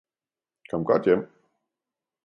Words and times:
Kom 0.69 0.85
godt 0.85 1.05
hjem! 1.05 1.29